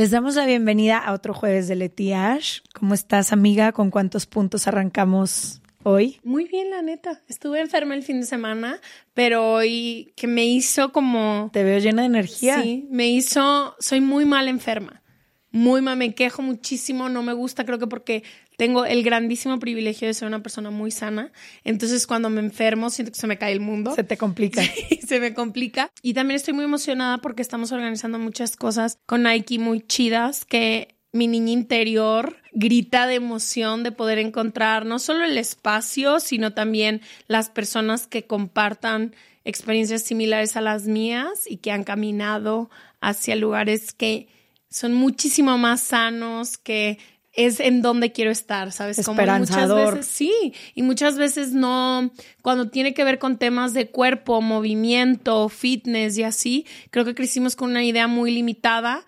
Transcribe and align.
Les 0.00 0.10
damos 0.10 0.34
la 0.34 0.46
bienvenida 0.46 0.96
a 0.96 1.12
otro 1.12 1.34
jueves 1.34 1.68
de 1.68 1.76
Leti 1.76 2.14
Ash. 2.14 2.60
¿Cómo 2.72 2.94
estás, 2.94 3.34
amiga? 3.34 3.72
¿Con 3.72 3.90
cuántos 3.90 4.24
puntos 4.24 4.66
arrancamos 4.66 5.60
hoy? 5.82 6.18
Muy 6.24 6.46
bien, 6.46 6.70
la 6.70 6.80
neta. 6.80 7.20
Estuve 7.28 7.60
enferma 7.60 7.94
el 7.94 8.02
fin 8.02 8.20
de 8.20 8.26
semana, 8.26 8.80
pero 9.12 9.52
hoy 9.52 10.14
que 10.16 10.26
me 10.26 10.46
hizo 10.46 10.90
como... 10.92 11.50
Te 11.52 11.64
veo 11.64 11.78
llena 11.80 12.00
de 12.00 12.06
energía. 12.06 12.62
Sí, 12.62 12.88
me 12.90 13.10
hizo... 13.10 13.76
Soy 13.78 14.00
muy 14.00 14.24
mal 14.24 14.48
enferma. 14.48 15.02
Muy 15.50 15.82
mal, 15.82 15.98
me 15.98 16.14
quejo 16.14 16.40
muchísimo, 16.40 17.10
no 17.10 17.22
me 17.22 17.34
gusta, 17.34 17.66
creo 17.66 17.78
que 17.78 17.86
porque 17.86 18.22
tengo 18.60 18.84
el 18.84 19.02
grandísimo 19.02 19.58
privilegio 19.58 20.06
de 20.06 20.12
ser 20.12 20.28
una 20.28 20.42
persona 20.42 20.70
muy 20.70 20.90
sana. 20.90 21.32
Entonces, 21.64 22.06
cuando 22.06 22.28
me 22.28 22.40
enfermo, 22.40 22.90
siento 22.90 23.10
que 23.10 23.18
se 23.18 23.26
me 23.26 23.38
cae 23.38 23.52
el 23.52 23.60
mundo. 23.60 23.94
Se 23.94 24.04
te 24.04 24.18
complica. 24.18 24.60
Sí, 24.90 25.00
se 25.00 25.18
me 25.18 25.32
complica. 25.32 25.90
Y 26.02 26.12
también 26.12 26.36
estoy 26.36 26.52
muy 26.52 26.66
emocionada 26.66 27.16
porque 27.22 27.40
estamos 27.40 27.72
organizando 27.72 28.18
muchas 28.18 28.56
cosas 28.56 28.98
con 29.06 29.22
Nike 29.22 29.58
muy 29.58 29.80
chidas 29.80 30.44
que 30.44 30.94
mi 31.10 31.26
niña 31.26 31.52
interior 31.52 32.36
grita 32.52 33.06
de 33.06 33.14
emoción 33.14 33.82
de 33.82 33.92
poder 33.92 34.18
encontrar 34.18 34.84
no 34.84 34.98
solo 34.98 35.24
el 35.24 35.38
espacio, 35.38 36.20
sino 36.20 36.52
también 36.52 37.00
las 37.28 37.48
personas 37.48 38.06
que 38.06 38.26
compartan 38.26 39.14
experiencias 39.42 40.02
similares 40.02 40.56
a 40.56 40.60
las 40.60 40.84
mías 40.84 41.46
y 41.46 41.56
que 41.56 41.72
han 41.72 41.82
caminado 41.82 42.68
hacia 43.00 43.36
lugares 43.36 43.94
que 43.94 44.28
son 44.68 44.92
muchísimo 44.92 45.56
más 45.56 45.80
sanos, 45.80 46.58
que 46.58 46.98
es 47.32 47.60
en 47.60 47.82
donde 47.82 48.12
quiero 48.12 48.30
estar, 48.30 48.72
¿sabes? 48.72 48.98
Esperanzador. 48.98 49.78
muchas 49.78 49.94
veces, 49.94 50.06
sí, 50.06 50.52
y 50.74 50.82
muchas 50.82 51.16
veces 51.16 51.52
no, 51.52 52.12
cuando 52.42 52.68
tiene 52.68 52.92
que 52.92 53.04
ver 53.04 53.18
con 53.18 53.38
temas 53.38 53.72
de 53.72 53.88
cuerpo, 53.90 54.40
movimiento, 54.40 55.48
fitness 55.48 56.18
y 56.18 56.24
así, 56.24 56.66
creo 56.90 57.04
que 57.04 57.14
crecimos 57.14 57.56
con 57.56 57.70
una 57.70 57.84
idea 57.84 58.08
muy 58.08 58.32
limitada 58.32 59.04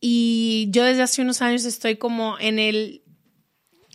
y 0.00 0.68
yo 0.70 0.84
desde 0.84 1.02
hace 1.02 1.22
unos 1.22 1.42
años 1.42 1.64
estoy 1.64 1.96
como 1.96 2.38
en 2.38 2.58
el 2.58 3.02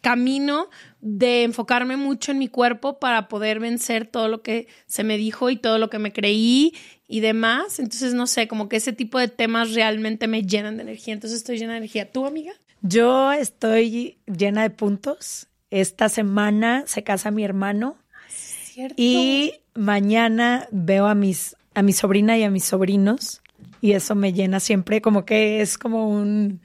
camino 0.02 0.70
de 1.00 1.44
enfocarme 1.44 1.96
mucho 1.96 2.32
en 2.32 2.40
mi 2.40 2.48
cuerpo 2.48 3.00
para 3.00 3.28
poder 3.28 3.60
vencer 3.60 4.08
todo 4.08 4.28
lo 4.28 4.42
que 4.42 4.68
se 4.88 5.04
me 5.04 5.18
dijo 5.18 5.50
y 5.50 5.58
todo 5.58 5.78
lo 5.78 5.90
que 5.90 6.00
me 6.00 6.12
creí 6.12 6.74
y 7.08 7.20
demás. 7.20 7.80
Entonces, 7.80 8.14
no 8.14 8.28
sé, 8.28 8.48
como 8.48 8.68
que 8.68 8.78
ese 8.78 8.94
tipo 8.94 9.20
de 9.20 9.28
temas 9.28 9.74
realmente 9.74 10.28
me 10.28 10.44
llenan 10.44 10.78
de 10.78 10.84
energía. 10.84 11.14
Entonces, 11.14 11.40
estoy 11.40 11.58
llena 11.58 11.74
de 11.74 11.80
energía. 11.80 12.12
¿Tú, 12.12 12.26
amiga? 12.26 12.54
Yo 12.82 13.32
estoy 13.32 14.20
llena 14.26 14.64
de 14.64 14.70
puntos. 14.70 15.48
Esta 15.70 16.10
semana 16.10 16.84
se 16.88 17.04
casa 17.04 17.32
mi 17.32 17.44
hermano. 17.44 17.98
Cierto. 18.30 18.96
Y 18.98 19.54
mañana 19.76 20.68
veo 20.72 21.08
a 21.08 21.16
mis 21.16 21.56
a 21.74 21.82
mi 21.84 21.94
sobrina 21.94 22.38
y 22.38 22.44
a 22.44 22.50
mis 22.50 22.66
sobrinos 22.66 23.42
y 23.80 23.94
eso 23.94 24.14
me 24.14 24.34
llena 24.34 24.60
siempre 24.60 25.02
como 25.02 25.24
que 25.24 25.62
es 25.62 25.78
como 25.78 26.10
un 26.10 26.60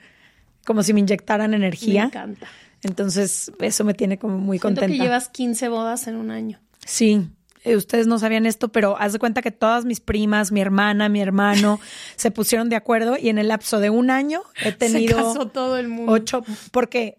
como 0.65 0.83
si 0.83 0.93
me 0.93 1.01
inyectaran 1.01 1.55
energía. 1.55 2.03
Me 2.03 2.09
encanta. 2.09 2.47
Entonces, 2.83 3.53
eso 3.61 3.85
me 3.85 3.95
tiene 3.95 4.19
como 4.19 4.39
muy 4.39 4.59
Siento 4.59 4.81
contenta. 4.81 4.97
que 4.97 5.09
llevas 5.09 5.29
15 5.29 5.69
bodas 5.69 6.09
en 6.09 6.17
un 6.17 6.31
año. 6.31 6.61
Sí, 6.85 7.29
ustedes 7.75 8.07
no 8.07 8.19
sabían 8.19 8.47
esto, 8.47 8.69
pero 8.69 8.97
haz 8.99 9.13
de 9.13 9.19
cuenta 9.19 9.43
que 9.43 9.51
todas 9.51 9.85
mis 9.85 10.01
primas, 10.01 10.53
mi 10.53 10.61
hermana, 10.61 11.09
mi 11.09 11.21
hermano, 11.21 11.81
se 12.17 12.31
pusieron 12.31 12.69
de 12.69 12.77
acuerdo 12.77 13.17
y 13.19 13.29
en 13.29 13.39
el 13.39 13.49
lapso 13.49 13.81
de 13.81 13.91
un 13.91 14.11
año 14.11 14.43
he 14.63 14.73
tenido 14.73 15.17
Se 15.17 15.25
casó 15.25 15.49
todo 15.49 15.77
el 15.77 15.89
mundo. 15.89 16.13
ocho, 16.13 16.45
porque 16.71 17.19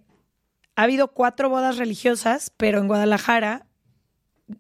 ha 0.75 0.83
habido 0.83 1.09
cuatro 1.09 1.49
bodas 1.49 1.77
religiosas, 1.77 2.51
pero 2.55 2.79
en 2.79 2.87
Guadalajara, 2.87 3.65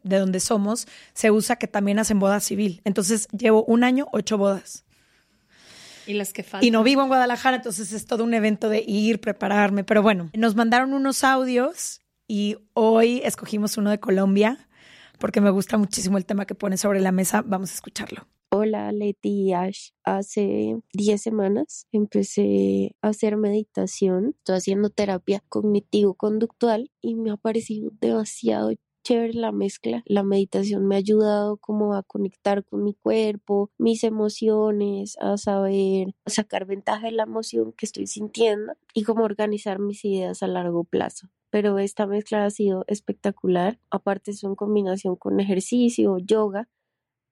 de 0.03 0.17
donde 0.17 0.39
somos, 0.39 0.87
se 1.13 1.31
usa 1.31 1.55
que 1.55 1.67
también 1.67 1.99
hacen 1.99 2.19
boda 2.19 2.39
civil. 2.39 2.81
Entonces 2.83 3.27
llevo 3.29 3.63
un 3.63 3.83
año, 3.83 4.07
ocho 4.11 4.37
bodas. 4.37 4.83
Y 6.07 6.13
las 6.13 6.33
que 6.33 6.43
faltan. 6.43 6.67
Y 6.67 6.71
no 6.71 6.83
vivo 6.83 7.03
en 7.03 7.07
Guadalajara, 7.07 7.57
entonces 7.57 7.91
es 7.93 8.05
todo 8.05 8.23
un 8.23 8.33
evento 8.33 8.67
de 8.69 8.83
ir, 8.85 9.21
prepararme. 9.21 9.83
Pero 9.83 10.01
bueno, 10.01 10.29
nos 10.33 10.55
mandaron 10.55 10.93
unos 10.93 11.23
audios 11.23 12.01
y 12.27 12.57
hoy 12.73 13.21
escogimos 13.23 13.77
uno 13.77 13.89
de 13.89 13.99
Colombia 13.99 14.66
porque 15.19 15.41
me 15.41 15.49
gusta 15.49 15.77
muchísimo 15.77 16.17
el 16.17 16.25
tema 16.25 16.45
que 16.45 16.55
pone 16.55 16.77
sobre 16.77 16.99
la 16.99 17.11
mesa. 17.11 17.43
Vamos 17.45 17.71
a 17.71 17.75
escucharlo. 17.75 18.27
Hola 18.49 18.91
Leti 18.93 19.49
y 19.49 19.53
Ash. 19.53 19.89
Hace 20.03 20.79
10 20.93 21.21
semanas 21.21 21.87
empecé 21.91 22.95
a 23.01 23.09
hacer 23.09 23.35
meditación. 23.35 24.35
Estoy 24.37 24.55
haciendo 24.55 24.89
terapia 24.89 25.43
cognitivo-conductual 25.49 26.89
y 27.01 27.15
me 27.15 27.31
ha 27.31 27.37
parecido 27.37 27.91
demasiado 27.99 28.71
chévere 29.07 29.33
la 29.33 29.51
mezcla. 29.51 30.03
La 30.05 30.23
meditación 30.23 30.85
me 30.85 30.95
ha 30.95 30.97
ayudado 30.97 31.57
como 31.57 31.93
a 31.93 32.03
conectar 32.03 32.65
con 32.65 32.83
mi 32.83 32.93
cuerpo, 32.93 33.71
mis 33.77 34.03
emociones, 34.03 35.17
a 35.19 35.37
saber 35.37 36.13
sacar 36.25 36.65
ventaja 36.65 37.07
de 37.07 37.13
la 37.13 37.23
emoción 37.23 37.73
que 37.73 37.85
estoy 37.85 38.07
sintiendo 38.07 38.73
y 38.93 39.03
cómo 39.03 39.23
organizar 39.23 39.79
mis 39.79 40.03
ideas 40.03 40.43
a 40.43 40.47
largo 40.47 40.83
plazo. 40.83 41.29
Pero 41.49 41.79
esta 41.79 42.05
mezcla 42.07 42.45
ha 42.45 42.49
sido 42.49 42.83
espectacular. 42.87 43.79
Aparte 43.89 44.31
es 44.31 44.43
en 44.43 44.55
combinación 44.55 45.15
con 45.15 45.39
ejercicio, 45.39 46.17
yoga. 46.19 46.67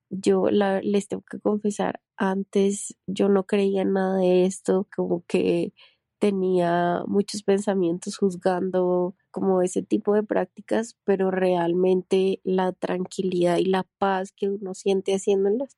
Yo 0.09 0.49
la, 0.49 0.81
les 0.81 1.07
tengo 1.07 1.23
que 1.29 1.39
confesar, 1.39 1.99
antes 2.15 2.95
yo 3.07 3.27
no 3.27 3.45
creía 3.45 3.81
en 3.81 3.93
nada 3.93 4.17
de 4.17 4.45
esto, 4.45 4.87
como 4.95 5.23
que 5.27 5.73
tenía 6.19 7.03
muchos 7.07 7.43
pensamientos 7.43 8.17
juzgando 8.17 9.15
como 9.31 9.61
ese 9.61 9.81
tipo 9.81 10.13
de 10.13 10.23
prácticas, 10.23 10.97
pero 11.03 11.31
realmente 11.31 12.39
la 12.43 12.71
tranquilidad 12.71 13.57
y 13.57 13.65
la 13.65 13.85
paz 13.97 14.31
que 14.31 14.49
uno 14.49 14.73
siente 14.73 15.13
haciéndolas 15.13 15.77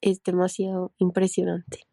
es 0.00 0.22
demasiado 0.22 0.92
impresionante. 0.98 1.86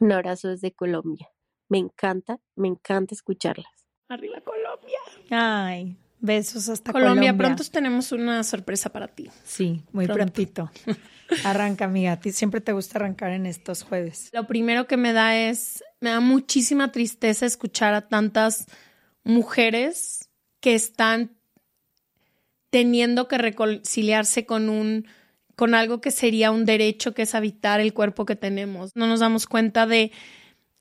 Un 0.00 0.12
abrazo 0.12 0.48
desde 0.48 0.72
Colombia. 0.72 1.28
Me 1.68 1.78
encanta, 1.78 2.40
me 2.54 2.68
encanta 2.68 3.14
escucharlas. 3.14 3.85
Arriba 4.08 4.40
Colombia. 4.40 4.98
Ay, 5.30 5.96
besos 6.20 6.68
hasta 6.68 6.92
Colombia, 6.92 7.32
Colombia. 7.32 7.36
pronto 7.36 7.64
tenemos 7.70 8.12
una 8.12 8.42
sorpresa 8.44 8.90
para 8.90 9.08
ti. 9.08 9.30
Sí, 9.44 9.82
muy 9.92 10.06
Pronto. 10.06 10.22
prontito. 10.24 10.70
Arranca, 11.44 11.86
amiga. 11.86 12.12
A 12.12 12.20
ti 12.20 12.30
siempre 12.32 12.60
te 12.60 12.72
gusta 12.72 12.98
arrancar 12.98 13.32
en 13.32 13.46
estos 13.46 13.82
jueves. 13.82 14.30
Lo 14.32 14.46
primero 14.46 14.86
que 14.86 14.96
me 14.96 15.12
da 15.12 15.36
es, 15.36 15.82
me 16.00 16.10
da 16.10 16.20
muchísima 16.20 16.92
tristeza 16.92 17.46
escuchar 17.46 17.94
a 17.94 18.08
tantas 18.08 18.66
mujeres 19.24 20.30
que 20.60 20.74
están 20.74 21.36
teniendo 22.70 23.26
que 23.28 23.38
reconciliarse 23.38 24.46
con 24.46 24.68
un 24.68 25.06
con 25.56 25.74
algo 25.74 26.02
que 26.02 26.10
sería 26.10 26.50
un 26.50 26.66
derecho 26.66 27.14
que 27.14 27.22
es 27.22 27.34
habitar 27.34 27.80
el 27.80 27.94
cuerpo 27.94 28.26
que 28.26 28.36
tenemos. 28.36 28.94
No 28.94 29.06
nos 29.06 29.20
damos 29.20 29.46
cuenta 29.46 29.86
de 29.86 30.12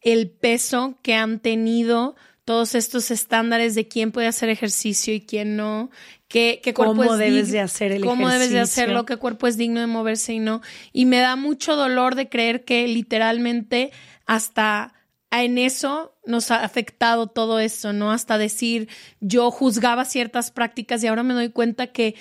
el 0.02 0.30
peso 0.30 1.00
que 1.02 1.16
han 1.16 1.40
tenido 1.40 2.16
todos 2.46 2.76
estos 2.76 3.12
estándares 3.12 3.74
de 3.76 3.88
quién 3.88 4.12
puede 4.12 4.28
hacer 4.28 4.50
ejercicio 4.50 5.14
y 5.14 5.22
quién 5.22 5.58
no, 5.58 5.90
qué, 6.28 6.62
qué 6.64 6.74
cuerpo 6.74 6.96
¿Cómo 6.96 7.14
es 7.16 7.20
debes 7.20 7.52
de 7.52 7.60
hacer 7.60 7.92
el 7.92 8.06
cómo 8.06 8.30
debes 8.30 8.52
de 8.52 8.60
hacerlo, 8.60 9.06
qué 9.06 9.18
cuerpo 9.18 9.48
es 9.48 9.58
digno 9.58 9.80
de 9.80 9.88
moverse 9.88 10.34
y 10.34 10.40
no. 10.40 10.62
Y 10.94 11.06
me 11.06 11.18
da 11.18 11.36
mucho 11.36 11.76
dolor 11.76 12.16
de 12.16 12.30
creer 12.30 12.64
que 12.64 12.88
literalmente 12.88 13.92
hasta 14.28 14.94
en 15.32 15.58
eso 15.58 16.16
nos 16.26 16.52
ha 16.52 16.64
afectado 16.64 17.28
todo 17.28 17.60
eso, 17.60 17.94
¿no? 17.94 18.12
Hasta 18.12 18.38
decir, 18.38 18.90
yo 19.20 19.52
juzgaba 19.52 20.06
ciertas 20.06 20.52
prácticas 20.52 21.04
y 21.04 21.08
ahora 21.08 21.24
me 21.24 21.34
doy 21.34 21.50
cuenta 21.50 21.88
que 21.88 22.16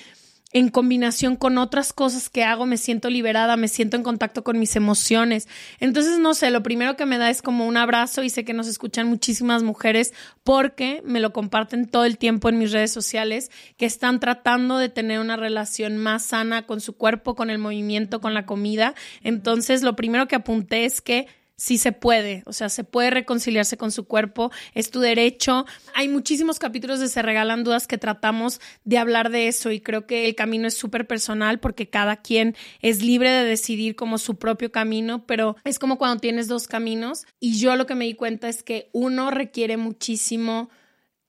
en 0.55 0.69
combinación 0.69 1.35
con 1.35 1.59
otras 1.59 1.93
cosas 1.93 2.31
que 2.31 2.45
hago, 2.45 2.65
me 2.65 2.77
siento 2.77 3.11
liberada, 3.11 3.57
me 3.57 3.67
siento 3.67 3.97
en 3.97 4.05
contacto 4.05 4.45
con 4.45 4.57
mis 4.61 4.77
emociones. 4.77 5.49
Entonces, 5.81 6.21
no 6.21 6.33
sé, 6.33 6.53
lo 6.53 6.63
primero 6.63 6.97
que 6.97 7.07
me 7.07 7.19
da 7.19 7.29
es 7.29 7.43
como 7.43 7.67
un 7.67 7.77
abrazo 7.77 8.23
y 8.23 8.31
sé 8.31 8.45
que 8.45 8.55
nos 8.55 8.69
escuchan 8.69 9.09
muchísimas 9.09 9.65
mujeres 9.65 10.15
porque 10.45 11.03
me 11.05 11.19
lo 11.19 11.33
comparten 11.33 11.89
todo 11.89 12.05
el 12.05 12.19
tiempo 12.19 12.49
en 12.49 12.59
mis 12.59 12.71
redes 12.71 12.93
sociales, 12.93 13.51
que 13.77 13.85
están 13.85 14.21
tratando 14.21 14.79
de 14.79 14.89
tener 14.89 15.19
una 15.19 15.37
relación 15.37 15.99
más 15.99 16.25
sana 16.25 16.67
con 16.67 16.81
su 16.81 16.97
cuerpo, 16.97 17.35
con 17.35 17.51
el 17.51 17.59
movimiento, 17.59 18.21
con 18.21 18.33
la 18.33 18.47
comida. 18.47 18.95
Entonces, 19.25 19.83
lo 19.83 19.97
primero 19.97 20.29
que 20.29 20.37
apunté 20.37 20.85
es 20.85 21.01
que 21.01 21.27
sí 21.57 21.79
se 21.79 21.93
puede, 21.93 22.43
o 22.47 22.53
sea, 22.53 22.69
se 22.69 22.85
puede 22.85 23.11
reconciliarse 23.11 23.77
con 23.77 23.93
su 23.93 24.05
cuerpo, 24.07 24.51
es 24.75 24.91
tu 24.91 25.01
derecho. 25.01 25.67
Hay 25.95 26.09
muchísimos 26.09 26.59
capítulos 26.59 27.01
de 27.01 27.09
Se 27.09 27.23
Regalan 27.23 27.65
Dudas 27.65 27.87
que 27.87 27.99
tratamos 27.99 28.61
de 28.85 28.99
hablar 28.99 29.31
de 29.31 29.49
eso 29.49 29.71
y 29.71 29.81
creo 29.81 30.07
que 30.07 30.27
el 30.27 30.35
camino 30.35 30.67
es 30.67 30.75
súper 30.77 31.07
personal 31.07 31.61
porque 31.61 31.89
cada 31.89 32.17
quien 32.17 32.57
es 32.81 33.03
libre 33.03 33.31
de 33.31 33.45
decidir 33.45 33.97
como 33.97 34.19
su 34.19 34.37
propio 34.37 34.73
camino, 34.73 35.27
pero 35.27 35.57
es 35.65 35.79
como 35.79 35.99
cuando 35.99 36.21
tienes 36.21 36.49
dos 36.49 36.67
caminos 36.67 37.25
y 37.41 37.59
yo 37.59 37.77
lo 37.77 37.87
que 37.87 37.95
me 37.95 38.07
di 38.07 38.15
cuenta 38.15 38.49
es 38.49 38.63
que 38.63 38.91
uno 38.93 39.31
requiere 39.31 39.77
muchísimo 39.77 40.71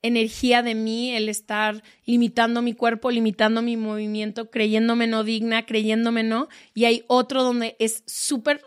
energía 0.01 0.61
de 0.61 0.75
mí 0.75 1.11
el 1.15 1.29
estar 1.29 1.83
limitando 2.05 2.61
mi 2.61 2.73
cuerpo, 2.73 3.09
limitando 3.09 3.61
mi 3.61 3.75
movimiento, 3.75 4.51
creyéndome 4.51 5.07
no 5.07 5.23
digna, 5.23 5.65
creyéndome 5.65 6.23
no, 6.23 6.47
y 6.73 6.85
hay 6.85 7.03
otro 7.07 7.43
donde 7.43 7.75
es 7.79 8.03
súper 8.05 8.61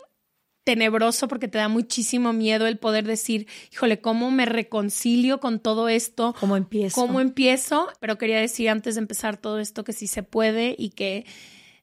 tenebroso 0.69 1.27
porque 1.27 1.47
te 1.47 1.57
da 1.57 1.67
muchísimo 1.67 2.31
miedo 2.31 2.67
el 2.67 2.77
poder 2.77 3.03
decir, 3.03 3.47
híjole, 3.73 4.01
¿cómo 4.01 4.29
me 4.29 4.45
reconcilio 4.45 5.39
con 5.39 5.59
todo 5.59 5.89
esto? 5.89 6.35
¿Cómo 6.39 6.55
empiezo? 6.57 7.01
¿Cómo 7.01 7.21
empiezo? 7.21 7.87
Pero 7.99 8.19
quería 8.19 8.39
decir 8.39 8.69
antes 8.69 8.93
de 8.93 9.01
empezar 9.01 9.37
todo 9.37 9.57
esto 9.57 9.83
que 9.83 9.93
sí 9.93 10.05
se 10.05 10.21
puede 10.21 10.75
y 10.77 10.91
que 10.91 11.25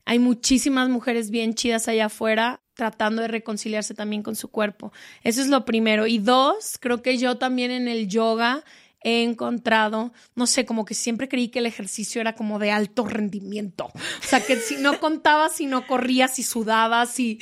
hay 0.05 0.21
muchísimas 0.21 0.89
mujeres 0.89 1.31
bien 1.31 1.55
chidas 1.55 1.89
allá 1.89 2.07
afuera 2.07 2.61
tratando 2.75 3.23
de 3.23 3.29
reconciliarse 3.29 3.93
también 3.93 4.23
con 4.23 4.37
su 4.37 4.53
cuerpo. 4.53 4.93
Eso 5.25 5.41
es 5.41 5.49
lo 5.49 5.65
primero. 5.65 6.07
Y 6.07 6.19
dos, 6.19 6.79
creo 6.79 7.03
que 7.03 7.19
yo 7.19 7.39
también 7.39 7.73
en 7.73 7.89
el 7.89 8.07
yoga 8.07 8.63
he 9.03 9.23
encontrado, 9.23 10.13
no 10.35 10.47
sé, 10.47 10.65
como 10.65 10.85
que 10.85 10.95
siempre 10.95 11.29
creí 11.29 11.49
que 11.49 11.61
el 11.61 11.67
ejercicio 11.67 12.21
era 12.21 12.35
como 12.35 12.59
de 12.59 12.71
alto 12.71 13.05
rendimiento. 13.05 13.87
O 13.87 14.27
sea, 14.27 14.41
que 14.41 14.57
si 14.57 14.77
no 14.77 14.99
contabas, 14.99 15.55
si 15.55 15.67
no 15.67 15.87
corrías, 15.87 16.39
y 16.39 16.43
sudabas, 16.43 17.19
y, 17.21 17.39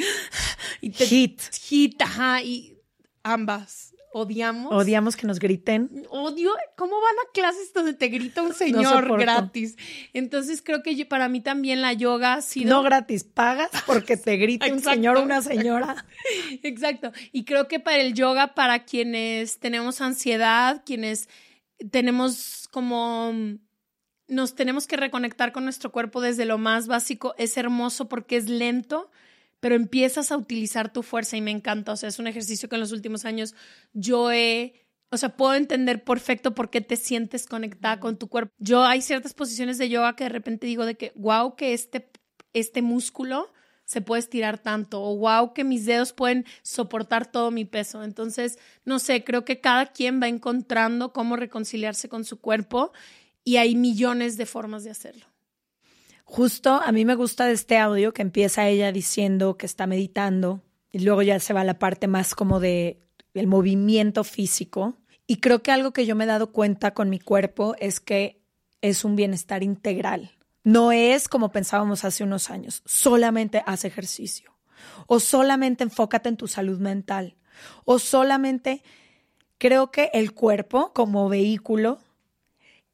y 0.80 0.90
te, 0.90 1.06
hit. 1.06 1.40
Hit, 1.62 2.02
ajá, 2.02 2.42
y 2.42 2.76
ambas. 3.22 3.93
Odiamos. 4.16 4.72
Odiamos 4.72 5.16
que 5.16 5.26
nos 5.26 5.40
griten. 5.40 6.06
Odio. 6.08 6.52
¿Cómo 6.76 7.00
van 7.00 7.14
a 7.14 7.32
clases 7.32 7.72
donde 7.72 7.94
te 7.94 8.06
grita 8.06 8.42
un 8.42 8.54
señor 8.54 9.18
gratis? 9.18 9.76
Entonces 10.12 10.62
creo 10.62 10.84
que 10.84 11.04
para 11.04 11.28
mí 11.28 11.40
también 11.40 11.82
la 11.82 11.92
yoga 11.92 12.34
ha 12.34 12.40
sido. 12.40 12.70
No 12.70 12.84
gratis, 12.84 13.24
pagas 13.24 13.70
porque 13.88 14.16
te 14.16 14.36
grite 14.36 14.72
un 14.72 14.78
señor 14.78 15.16
o 15.16 15.22
una 15.24 15.42
señora. 15.42 16.06
Exacto. 16.62 17.10
Y 17.32 17.44
creo 17.44 17.66
que 17.66 17.80
para 17.80 17.96
el 17.96 18.14
yoga, 18.14 18.54
para 18.54 18.84
quienes 18.84 19.58
tenemos 19.58 20.00
ansiedad, 20.00 20.84
quienes 20.86 21.28
tenemos 21.90 22.68
como 22.70 23.32
nos 24.28 24.54
tenemos 24.54 24.86
que 24.86 24.96
reconectar 24.96 25.50
con 25.50 25.64
nuestro 25.64 25.90
cuerpo 25.90 26.20
desde 26.20 26.44
lo 26.44 26.56
más 26.56 26.86
básico. 26.86 27.34
Es 27.36 27.56
hermoso 27.56 28.08
porque 28.08 28.36
es 28.36 28.48
lento, 28.48 29.10
pero 29.64 29.76
empiezas 29.76 30.30
a 30.30 30.36
utilizar 30.36 30.92
tu 30.92 31.02
fuerza 31.02 31.38
y 31.38 31.40
me 31.40 31.50
encanta. 31.50 31.92
O 31.92 31.96
sea, 31.96 32.10
es 32.10 32.18
un 32.18 32.26
ejercicio 32.26 32.68
que 32.68 32.74
en 32.74 32.82
los 32.82 32.92
últimos 32.92 33.24
años 33.24 33.54
yo 33.94 34.30
he, 34.30 34.84
o 35.08 35.16
sea, 35.16 35.38
puedo 35.38 35.54
entender 35.54 36.04
perfecto 36.04 36.54
por 36.54 36.68
qué 36.68 36.82
te 36.82 36.96
sientes 36.96 37.46
conectada 37.46 37.98
con 37.98 38.18
tu 38.18 38.28
cuerpo. 38.28 38.52
Yo 38.58 38.84
hay 38.84 39.00
ciertas 39.00 39.32
posiciones 39.32 39.78
de 39.78 39.88
yoga 39.88 40.16
que 40.16 40.24
de 40.24 40.28
repente 40.28 40.66
digo 40.66 40.84
de 40.84 40.96
que, 40.96 41.12
wow, 41.14 41.56
que 41.56 41.72
este, 41.72 42.10
este 42.52 42.82
músculo 42.82 43.50
se 43.86 44.02
puede 44.02 44.20
estirar 44.20 44.58
tanto 44.58 45.02
o 45.02 45.16
wow 45.16 45.54
que 45.54 45.64
mis 45.64 45.86
dedos 45.86 46.12
pueden 46.12 46.44
soportar 46.60 47.32
todo 47.32 47.50
mi 47.50 47.64
peso. 47.64 48.04
Entonces, 48.04 48.58
no 48.84 48.98
sé, 48.98 49.24
creo 49.24 49.46
que 49.46 49.62
cada 49.62 49.86
quien 49.86 50.20
va 50.20 50.28
encontrando 50.28 51.14
cómo 51.14 51.36
reconciliarse 51.36 52.10
con 52.10 52.26
su 52.26 52.38
cuerpo 52.38 52.92
y 53.44 53.56
hay 53.56 53.76
millones 53.76 54.36
de 54.36 54.44
formas 54.44 54.84
de 54.84 54.90
hacerlo. 54.90 55.33
Justo 56.24 56.80
a 56.82 56.90
mí 56.90 57.04
me 57.04 57.14
gusta 57.14 57.46
de 57.46 57.52
este 57.52 57.78
audio 57.78 58.12
que 58.12 58.22
empieza 58.22 58.66
ella 58.66 58.90
diciendo 58.92 59.56
que 59.56 59.66
está 59.66 59.86
meditando 59.86 60.62
y 60.90 61.00
luego 61.00 61.22
ya 61.22 61.38
se 61.38 61.52
va 61.52 61.60
a 61.60 61.64
la 61.64 61.78
parte 61.78 62.06
más 62.08 62.34
como 62.34 62.60
de 62.60 63.00
el 63.34 63.46
movimiento 63.46 64.24
físico. 64.24 64.96
Y 65.26 65.36
creo 65.36 65.62
que 65.62 65.72
algo 65.72 65.92
que 65.92 66.06
yo 66.06 66.14
me 66.16 66.24
he 66.24 66.26
dado 66.26 66.52
cuenta 66.52 66.94
con 66.94 67.10
mi 67.10 67.18
cuerpo 67.18 67.74
es 67.78 68.00
que 68.00 68.42
es 68.80 69.04
un 69.04 69.16
bienestar 69.16 69.62
integral. 69.62 70.32
No 70.62 70.92
es 70.92 71.28
como 71.28 71.52
pensábamos 71.52 72.04
hace 72.04 72.24
unos 72.24 72.50
años, 72.50 72.82
solamente 72.86 73.62
haz 73.66 73.84
ejercicio. 73.84 74.56
O 75.06 75.20
solamente 75.20 75.84
enfócate 75.84 76.28
en 76.28 76.36
tu 76.36 76.48
salud 76.48 76.78
mental. 76.78 77.36
O 77.84 77.98
solamente 77.98 78.82
creo 79.58 79.90
que 79.90 80.10
el 80.14 80.32
cuerpo 80.32 80.92
como 80.92 81.28
vehículo 81.28 81.98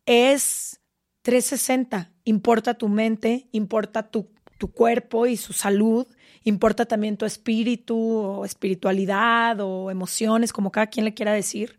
es 0.06 0.79
360, 1.22 2.10
importa 2.24 2.74
tu 2.74 2.88
mente, 2.88 3.48
importa 3.52 4.10
tu, 4.10 4.30
tu 4.58 4.72
cuerpo 4.72 5.26
y 5.26 5.36
su 5.36 5.52
salud, 5.52 6.06
importa 6.44 6.86
también 6.86 7.16
tu 7.16 7.26
espíritu 7.26 7.96
o 7.98 8.44
espiritualidad 8.44 9.60
o 9.60 9.90
emociones, 9.90 10.52
como 10.52 10.70
cada 10.72 10.86
quien 10.86 11.04
le 11.04 11.14
quiera 11.14 11.32
decir. 11.32 11.76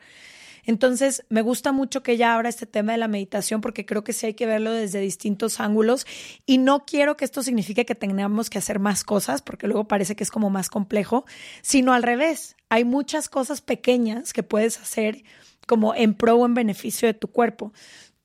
Entonces, 0.63 1.25
me 1.29 1.41
gusta 1.41 1.71
mucho 1.71 2.03
que 2.03 2.13
ella 2.13 2.33
abra 2.33 2.49
este 2.49 2.65
tema 2.65 2.91
de 2.91 2.97
la 2.97 3.07
meditación 3.07 3.61
porque 3.61 3.85
creo 3.85 4.03
que 4.03 4.13
sí 4.13 4.27
hay 4.27 4.33
que 4.33 4.45
verlo 4.45 4.71
desde 4.71 4.99
distintos 4.99 5.59
ángulos 5.59 6.05
y 6.45 6.57
no 6.59 6.85
quiero 6.85 7.17
que 7.17 7.25
esto 7.25 7.43
signifique 7.43 7.85
que 7.85 7.95
tengamos 7.95 8.49
que 8.49 8.59
hacer 8.59 8.79
más 8.79 9.03
cosas 9.03 9.41
porque 9.41 9.67
luego 9.67 9.87
parece 9.87 10.15
que 10.15 10.23
es 10.23 10.31
como 10.31 10.49
más 10.49 10.69
complejo, 10.69 11.25
sino 11.61 11.93
al 11.93 12.03
revés. 12.03 12.55
Hay 12.69 12.85
muchas 12.85 13.27
cosas 13.27 13.61
pequeñas 13.61 14.33
que 14.33 14.43
puedes 14.43 14.79
hacer 14.79 15.23
como 15.67 15.95
en 15.95 16.13
pro 16.13 16.35
o 16.35 16.45
en 16.45 16.53
beneficio 16.53 17.07
de 17.07 17.13
tu 17.13 17.27
cuerpo. 17.27 17.73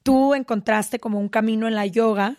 Tú 0.07 0.35
encontraste 0.35 1.01
como 1.01 1.19
un 1.19 1.29
camino 1.29 1.67
en 1.67 1.75
la 1.75 1.85
yoga. 1.85 2.37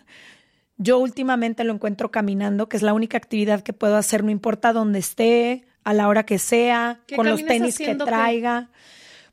Yo 0.78 0.98
últimamente 0.98 1.64
lo 1.64 1.74
encuentro 1.74 2.10
caminando, 2.10 2.68
que 2.68 2.78
es 2.78 2.82
la 2.82 2.94
única 2.94 3.18
actividad 3.18 3.62
que 3.62 3.74
puedo 3.74 3.96
hacer, 3.96 4.24
no 4.24 4.30
importa 4.30 4.72
dónde 4.72 5.00
esté, 5.00 5.66
a 5.84 5.92
la 5.92 6.08
hora 6.08 6.24
que 6.24 6.38
sea, 6.38 7.00
con 7.14 7.28
los 7.28 7.44
tenis 7.44 7.76
que 7.76 7.94
traiga. 7.94 8.70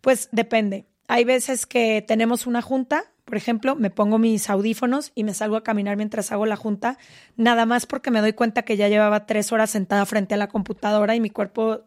Pues 0.01 0.27
depende. 0.33 0.85
Hay 1.07 1.23
veces 1.23 1.65
que 1.65 2.03
tenemos 2.05 2.45
una 2.45 2.61
junta, 2.61 3.05
por 3.23 3.37
ejemplo, 3.37 3.75
me 3.75 3.89
pongo 3.89 4.17
mis 4.17 4.49
audífonos 4.49 5.13
y 5.15 5.23
me 5.23 5.33
salgo 5.33 5.55
a 5.55 5.63
caminar 5.63 5.95
mientras 5.95 6.33
hago 6.33 6.45
la 6.45 6.57
junta, 6.57 6.97
nada 7.37 7.65
más 7.65 7.85
porque 7.85 8.11
me 8.11 8.19
doy 8.19 8.33
cuenta 8.33 8.63
que 8.63 8.75
ya 8.75 8.89
llevaba 8.89 9.25
tres 9.25 9.53
horas 9.53 9.69
sentada 9.69 10.05
frente 10.05 10.33
a 10.33 10.37
la 10.37 10.49
computadora 10.49 11.15
y 11.15 11.21
mi 11.21 11.29
cuerpo 11.29 11.83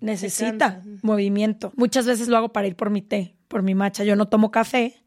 necesita 0.00 0.82
movimiento. 1.02 1.72
Muchas 1.74 2.06
veces 2.06 2.28
lo 2.28 2.36
hago 2.36 2.50
para 2.50 2.66
ir 2.66 2.76
por 2.76 2.90
mi 2.90 3.02
té, 3.02 3.34
por 3.48 3.62
mi 3.62 3.74
macha. 3.74 4.04
Yo 4.04 4.14
no 4.14 4.28
tomo 4.28 4.50
café, 4.50 5.05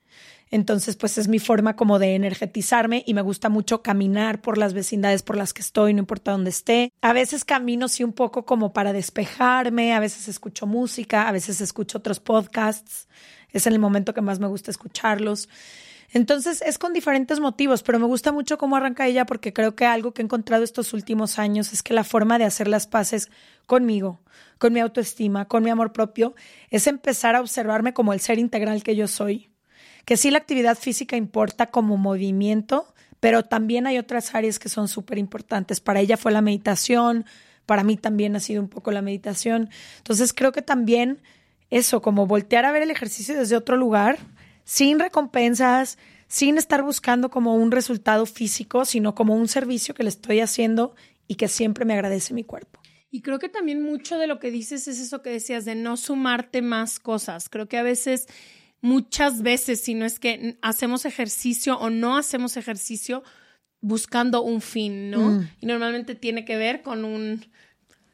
entonces, 0.51 0.95
pues 0.95 1.17
es 1.19 1.27
mi 1.27 1.37
forma 1.37 1.75
como 1.75 1.99
de 1.99 2.15
energetizarme 2.15 3.03
y 3.05 3.13
me 3.13 3.21
gusta 3.21 3.49
mucho 3.49 3.83
caminar 3.83 4.41
por 4.41 4.57
las 4.57 4.73
vecindades 4.73 5.21
por 5.21 5.37
las 5.37 5.53
que 5.53 5.61
estoy, 5.61 5.93
no 5.93 5.99
importa 5.99 6.31
dónde 6.31 6.49
esté. 6.49 6.91
A 7.01 7.13
veces 7.13 7.45
camino 7.45 7.87
sí 7.87 8.03
un 8.03 8.13
poco 8.13 8.45
como 8.45 8.73
para 8.73 8.91
despejarme, 8.91 9.93
a 9.93 9.99
veces 9.99 10.27
escucho 10.27 10.65
música, 10.65 11.27
a 11.27 11.31
veces 11.31 11.61
escucho 11.61 11.99
otros 11.99 12.19
podcasts. 12.19 13.07
Es 13.51 13.67
en 13.67 13.73
el 13.73 13.79
momento 13.79 14.13
que 14.13 14.21
más 14.21 14.39
me 14.39 14.47
gusta 14.47 14.71
escucharlos. 14.71 15.49
Entonces 16.11 16.63
es 16.63 16.79
con 16.79 16.93
diferentes 16.93 17.39
motivos, 17.39 17.83
pero 17.83 17.99
me 17.99 18.07
gusta 18.07 18.31
mucho 18.31 18.57
cómo 18.57 18.75
arranca 18.75 19.05
ella 19.05 19.27
porque 19.27 19.53
creo 19.53 19.75
que 19.75 19.85
algo 19.85 20.15
que 20.15 20.23
he 20.23 20.25
encontrado 20.25 20.63
estos 20.63 20.93
últimos 20.93 21.37
años 21.37 21.71
es 21.71 21.83
que 21.83 21.93
la 21.93 22.03
forma 22.03 22.39
de 22.39 22.45
hacer 22.45 22.67
las 22.67 22.87
paces 22.87 23.29
conmigo, 23.67 24.19
con 24.57 24.73
mi 24.73 24.79
autoestima, 24.79 25.45
con 25.45 25.63
mi 25.63 25.69
amor 25.69 25.93
propio, 25.93 26.33
es 26.71 26.87
empezar 26.87 27.35
a 27.35 27.41
observarme 27.41 27.93
como 27.93 28.13
el 28.13 28.19
ser 28.19 28.39
integral 28.39 28.81
que 28.81 28.95
yo 28.95 29.07
soy 29.07 29.48
que 30.05 30.17
sí 30.17 30.31
la 30.31 30.39
actividad 30.39 30.77
física 30.77 31.15
importa 31.15 31.67
como 31.67 31.97
movimiento, 31.97 32.93
pero 33.19 33.43
también 33.43 33.87
hay 33.87 33.97
otras 33.97 34.33
áreas 34.33 34.59
que 34.59 34.69
son 34.69 34.87
súper 34.87 35.17
importantes. 35.17 35.79
Para 35.79 35.99
ella 35.99 36.17
fue 36.17 36.31
la 36.31 36.41
meditación, 36.41 37.25
para 37.65 37.83
mí 37.83 37.97
también 37.97 38.35
ha 38.35 38.39
sido 38.39 38.61
un 38.61 38.69
poco 38.69 38.91
la 38.91 39.01
meditación. 39.01 39.69
Entonces 39.97 40.33
creo 40.33 40.51
que 40.51 40.61
también 40.61 41.21
eso, 41.69 42.01
como 42.01 42.25
voltear 42.25 42.65
a 42.65 42.71
ver 42.71 42.83
el 42.83 42.91
ejercicio 42.91 43.37
desde 43.37 43.55
otro 43.55 43.77
lugar, 43.77 44.17
sin 44.63 44.99
recompensas, 44.99 45.97
sin 46.27 46.57
estar 46.57 46.83
buscando 46.83 47.29
como 47.29 47.55
un 47.55 47.71
resultado 47.71 48.25
físico, 48.25 48.85
sino 48.85 49.15
como 49.15 49.35
un 49.35 49.47
servicio 49.47 49.93
que 49.93 50.03
le 50.03 50.09
estoy 50.09 50.39
haciendo 50.39 50.95
y 51.27 51.35
que 51.35 51.47
siempre 51.47 51.85
me 51.85 51.93
agradece 51.93 52.33
mi 52.33 52.43
cuerpo. 52.43 52.79
Y 53.11 53.21
creo 53.21 53.39
que 53.39 53.49
también 53.49 53.81
mucho 53.81 54.17
de 54.19 54.27
lo 54.27 54.39
que 54.39 54.51
dices 54.51 54.87
es 54.87 54.99
eso 54.99 55.21
que 55.21 55.31
decías, 55.31 55.65
de 55.65 55.75
no 55.75 55.97
sumarte 55.97 56.61
más 56.61 56.99
cosas. 56.99 57.49
Creo 57.49 57.67
que 57.67 57.77
a 57.77 57.83
veces 57.83 58.27
muchas 58.81 59.41
veces, 59.41 59.81
si 59.81 59.93
no 59.93 60.05
es 60.05 60.19
que 60.19 60.57
hacemos 60.61 61.05
ejercicio 61.05 61.77
o 61.77 61.89
no 61.89 62.17
hacemos 62.17 62.57
ejercicio 62.57 63.23
buscando 63.81 64.41
un 64.41 64.61
fin, 64.61 65.09
¿no? 65.09 65.19
Mm. 65.19 65.49
Y 65.61 65.65
normalmente 65.65 66.15
tiene 66.15 66.45
que 66.45 66.57
ver 66.57 66.81
con 66.81 67.05
un 67.05 67.45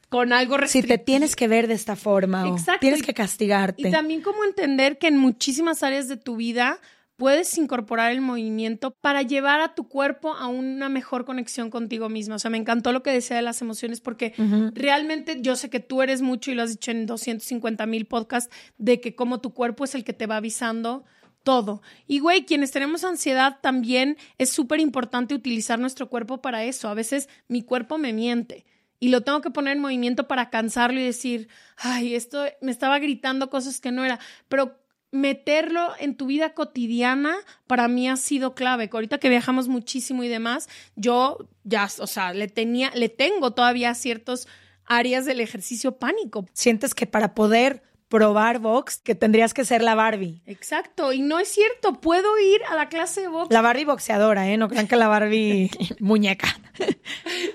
con 0.09 0.31
algo 0.31 0.57
restrictivo. 0.57 0.93
Si 0.93 0.97
te 0.97 1.03
tienes 1.03 1.35
que 1.35 1.47
ver 1.47 1.67
de 1.67 1.73
esta 1.73 1.95
forma 1.95 2.47
o 2.47 2.57
tienes 2.79 3.03
que 3.03 3.13
castigarte. 3.13 3.89
Y 3.89 3.91
también 3.91 4.21
como 4.21 4.43
entender 4.43 4.97
que 4.97 5.07
en 5.07 5.17
muchísimas 5.17 5.83
áreas 5.83 6.07
de 6.07 6.17
tu 6.17 6.37
vida 6.37 6.79
puedes 7.15 7.57
incorporar 7.57 8.11
el 8.11 8.21
movimiento 8.21 8.91
para 8.91 9.21
llevar 9.21 9.61
a 9.61 9.73
tu 9.73 9.87
cuerpo 9.87 10.33
a 10.33 10.47
una 10.47 10.89
mejor 10.89 11.25
conexión 11.25 11.69
contigo 11.69 12.09
misma. 12.09 12.35
O 12.35 12.39
sea, 12.39 12.51
me 12.51 12.57
encantó 12.57 12.91
lo 12.91 13.03
que 13.03 13.11
decía 13.11 13.37
de 13.37 13.41
las 13.41 13.61
emociones 13.61 14.01
porque 14.01 14.33
realmente 14.73 15.41
yo 15.41 15.55
sé 15.55 15.69
que 15.69 15.79
tú 15.79 16.01
eres 16.01 16.21
mucho 16.21 16.51
y 16.51 16.55
lo 16.55 16.63
has 16.63 16.71
dicho 16.71 16.91
en 16.91 17.05
250 17.05 17.85
mil 17.85 18.05
podcasts 18.05 18.53
de 18.77 18.99
que 18.99 19.15
como 19.15 19.39
tu 19.39 19.53
cuerpo 19.53 19.85
es 19.85 19.95
el 19.95 20.03
que 20.03 20.13
te 20.13 20.27
va 20.27 20.37
avisando 20.37 21.05
todo. 21.43 21.81
Y 22.07 22.19
güey, 22.19 22.45
quienes 22.45 22.71
tenemos 22.71 23.03
ansiedad 23.03 23.59
también 23.61 24.17
es 24.37 24.49
súper 24.49 24.79
importante 24.79 25.35
utilizar 25.35 25.79
nuestro 25.79 26.09
cuerpo 26.09 26.41
para 26.41 26.63
eso. 26.65 26.89
A 26.89 26.93
veces 26.93 27.29
mi 27.47 27.61
cuerpo 27.61 27.97
me 27.97 28.13
miente 28.13 28.65
y 28.99 29.09
lo 29.09 29.21
tengo 29.21 29.41
que 29.41 29.51
poner 29.51 29.75
en 29.75 29.81
movimiento 29.81 30.27
para 30.27 30.49
cansarlo 30.49 30.99
y 30.99 31.03
decir, 31.03 31.47
ay, 31.77 32.15
esto 32.15 32.43
me 32.61 32.71
estaba 32.71 32.99
gritando 32.99 33.49
cosas 33.49 33.79
que 33.79 33.91
no 33.91 34.03
era, 34.03 34.19
pero 34.47 34.79
meterlo 35.15 35.93
en 35.99 36.15
tu 36.15 36.27
vida 36.27 36.53
cotidiana 36.53 37.35
para 37.67 37.87
mí 37.87 38.09
ha 38.09 38.17
sido 38.17 38.53
clave. 38.53 38.89
Ahorita 38.91 39.17
que 39.17 39.29
viajamos 39.29 39.67
muchísimo 39.67 40.23
y 40.23 40.27
demás, 40.27 40.69
yo 40.95 41.37
ya, 41.63 41.87
o 41.99 42.07
sea, 42.07 42.33
le 42.33 42.47
tenía, 42.47 42.91
le 42.93 43.09
tengo 43.09 43.51
todavía 43.51 43.95
ciertos 43.95 44.47
áreas 44.85 45.25
del 45.25 45.39
ejercicio 45.39 45.97
pánico. 45.97 46.45
Sientes 46.53 46.93
que 46.93 47.07
para 47.07 47.33
poder 47.33 47.81
probar 48.09 48.59
box, 48.59 48.97
que 48.97 49.15
tendrías 49.15 49.53
que 49.53 49.65
ser 49.65 49.81
la 49.81 49.95
Barbie. 49.95 50.41
Exacto, 50.45 51.11
y 51.11 51.21
no 51.21 51.39
es 51.39 51.47
cierto, 51.47 51.99
puedo 52.01 52.37
ir 52.37 52.61
a 52.69 52.75
la 52.75 52.89
clase 52.89 53.21
de 53.21 53.27
box. 53.29 53.51
La 53.51 53.61
Barbie 53.61 53.85
boxeadora, 53.85 54.49
¿eh? 54.49 54.57
No 54.57 54.69
crean 54.69 54.87
que 54.87 54.95
la 54.95 55.07
Barbie 55.07 55.71
muñeca. 55.99 56.59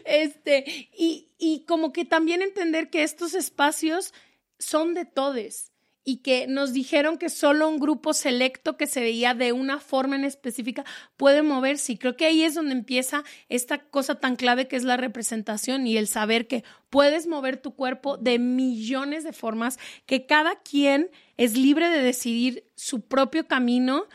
Este, 0.04 0.88
y, 0.96 1.28
y 1.38 1.64
como 1.66 1.92
que 1.92 2.04
también 2.04 2.42
entender 2.42 2.90
que 2.90 3.04
estos 3.04 3.34
espacios 3.34 4.12
son 4.58 4.94
de 4.94 5.04
todes 5.04 5.70
y 6.04 6.18
que 6.18 6.46
nos 6.46 6.72
dijeron 6.72 7.18
que 7.18 7.28
solo 7.28 7.68
un 7.68 7.78
grupo 7.78 8.14
selecto 8.14 8.76
que 8.76 8.86
se 8.86 9.00
veía 9.00 9.34
de 9.34 9.52
una 9.52 9.78
forma 9.78 10.16
en 10.16 10.24
específica 10.24 10.84
puede 11.16 11.42
moverse. 11.42 11.92
Y 11.92 11.98
creo 11.98 12.16
que 12.16 12.26
ahí 12.26 12.42
es 12.42 12.54
donde 12.54 12.72
empieza 12.72 13.22
esta 13.48 13.78
cosa 13.78 14.16
tan 14.16 14.36
clave 14.36 14.66
que 14.66 14.76
es 14.76 14.84
la 14.84 14.96
representación 14.96 15.86
y 15.86 15.96
el 15.96 16.08
saber 16.08 16.46
que 16.46 16.64
puedes 16.88 17.26
mover 17.26 17.58
tu 17.58 17.74
cuerpo 17.74 18.16
de 18.16 18.38
millones 18.38 19.24
de 19.24 19.32
formas, 19.32 19.78
que 20.06 20.26
cada 20.26 20.56
quien 20.56 21.10
es 21.36 21.56
libre 21.56 21.88
de 21.90 22.02
decidir 22.02 22.64
su 22.76 23.02
propio 23.02 23.46
camino 23.46 24.06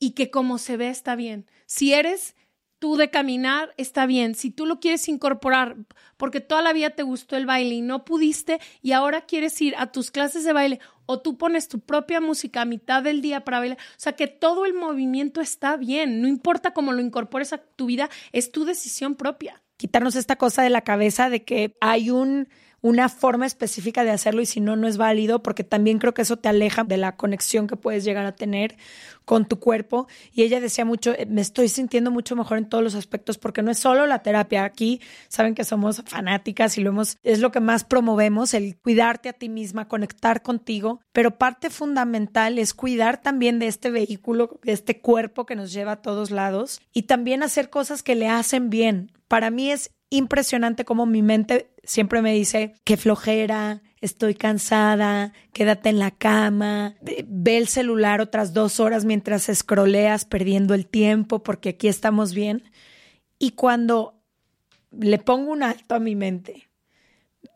y 0.00 0.10
que 0.10 0.30
como 0.30 0.58
se 0.58 0.76
ve 0.76 0.88
está 0.88 1.14
bien. 1.16 1.46
Si 1.66 1.92
eres 1.92 2.34
tú 2.78 2.96
de 2.96 3.10
caminar, 3.10 3.74
está 3.76 4.06
bien. 4.06 4.34
Si 4.34 4.50
tú 4.50 4.66
lo 4.66 4.80
quieres 4.80 5.08
incorporar 5.08 5.76
porque 6.16 6.40
toda 6.40 6.62
la 6.62 6.72
vida 6.72 6.90
te 6.90 7.02
gustó 7.02 7.36
el 7.36 7.46
baile 7.46 7.74
y 7.74 7.80
no 7.80 8.04
pudiste 8.04 8.60
y 8.82 8.92
ahora 8.92 9.22
quieres 9.22 9.60
ir 9.60 9.74
a 9.76 9.92
tus 9.92 10.10
clases 10.10 10.44
de 10.44 10.52
baile 10.52 10.80
o 11.10 11.20
tú 11.20 11.38
pones 11.38 11.68
tu 11.68 11.80
propia 11.80 12.20
música 12.20 12.60
a 12.60 12.64
mitad 12.66 13.02
del 13.02 13.22
día 13.22 13.42
para 13.42 13.60
bailar, 13.60 13.78
o 13.78 13.94
sea 13.96 14.12
que 14.12 14.26
todo 14.26 14.66
el 14.66 14.74
movimiento 14.74 15.40
está 15.40 15.78
bien, 15.78 16.20
no 16.20 16.28
importa 16.28 16.74
cómo 16.74 16.92
lo 16.92 17.00
incorpores 17.00 17.54
a 17.54 17.58
tu 17.58 17.86
vida, 17.86 18.10
es 18.32 18.52
tu 18.52 18.66
decisión 18.66 19.14
propia. 19.14 19.62
Quitarnos 19.78 20.16
esta 20.16 20.36
cosa 20.36 20.62
de 20.62 20.70
la 20.70 20.82
cabeza 20.82 21.30
de 21.30 21.44
que 21.44 21.76
hay 21.80 22.10
un 22.10 22.48
una 22.80 23.08
forma 23.08 23.46
específica 23.46 24.04
de 24.04 24.10
hacerlo 24.10 24.40
y 24.40 24.46
si 24.46 24.60
no, 24.60 24.76
no 24.76 24.86
es 24.86 24.96
válido, 24.96 25.42
porque 25.42 25.64
también 25.64 25.98
creo 25.98 26.14
que 26.14 26.22
eso 26.22 26.36
te 26.36 26.48
aleja 26.48 26.84
de 26.84 26.96
la 26.96 27.16
conexión 27.16 27.66
que 27.66 27.76
puedes 27.76 28.04
llegar 28.04 28.24
a 28.24 28.36
tener 28.36 28.76
con 29.24 29.46
tu 29.46 29.58
cuerpo. 29.58 30.08
Y 30.32 30.42
ella 30.42 30.60
decía 30.60 30.84
mucho, 30.84 31.12
eh, 31.12 31.26
me 31.26 31.40
estoy 31.40 31.68
sintiendo 31.68 32.10
mucho 32.10 32.34
mejor 32.36 32.58
en 32.58 32.68
todos 32.68 32.82
los 32.82 32.94
aspectos, 32.94 33.36
porque 33.36 33.62
no 33.62 33.70
es 33.70 33.78
solo 33.78 34.06
la 34.06 34.22
terapia. 34.22 34.64
Aquí 34.64 35.00
saben 35.28 35.54
que 35.54 35.64
somos 35.64 36.02
fanáticas 36.06 36.78
y 36.78 36.82
lo 36.82 36.90
hemos, 36.90 37.18
es 37.22 37.40
lo 37.40 37.52
que 37.52 37.60
más 37.60 37.84
promovemos, 37.84 38.54
el 38.54 38.78
cuidarte 38.78 39.28
a 39.28 39.32
ti 39.34 39.48
misma, 39.48 39.88
conectar 39.88 40.42
contigo, 40.42 41.00
pero 41.12 41.36
parte 41.36 41.70
fundamental 41.70 42.58
es 42.58 42.74
cuidar 42.74 43.20
también 43.20 43.58
de 43.58 43.66
este 43.66 43.90
vehículo, 43.90 44.58
de 44.62 44.72
este 44.72 45.00
cuerpo 45.00 45.46
que 45.46 45.56
nos 45.56 45.72
lleva 45.72 45.92
a 45.92 46.02
todos 46.02 46.30
lados 46.30 46.80
y 46.92 47.02
también 47.02 47.42
hacer 47.42 47.70
cosas 47.70 48.02
que 48.02 48.14
le 48.14 48.28
hacen 48.28 48.70
bien. 48.70 49.12
Para 49.28 49.50
mí 49.50 49.70
es 49.70 49.90
impresionante 50.10 50.84
cómo 50.84 51.06
mi 51.06 51.22
mente 51.22 51.70
siempre 51.84 52.22
me 52.22 52.32
dice 52.32 52.74
que 52.84 52.96
flojera, 52.96 53.82
estoy 54.00 54.34
cansada, 54.34 55.32
quédate 55.52 55.88
en 55.88 55.98
la 55.98 56.10
cama, 56.10 56.96
ve 57.26 57.56
el 57.58 57.68
celular 57.68 58.20
otras 58.20 58.52
dos 58.52 58.80
horas 58.80 59.04
mientras 59.04 59.48
escroleas 59.48 60.24
perdiendo 60.24 60.74
el 60.74 60.86
tiempo 60.86 61.42
porque 61.42 61.70
aquí 61.70 61.88
estamos 61.88 62.34
bien. 62.34 62.70
Y 63.38 63.52
cuando 63.52 64.22
le 64.90 65.18
pongo 65.18 65.52
un 65.52 65.62
alto 65.62 65.94
a 65.94 66.00
mi 66.00 66.16
mente, 66.16 66.68